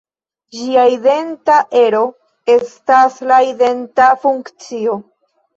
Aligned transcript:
Ĝia 0.59 0.85
identa 0.93 1.57
ero 1.81 2.01
estas 2.55 3.21
la 3.33 3.39
identa 3.51 4.09
funkcio. 4.25 4.99